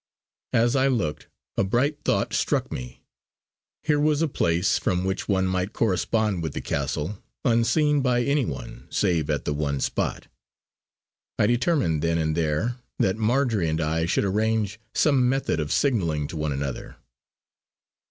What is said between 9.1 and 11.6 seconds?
at the one spot. I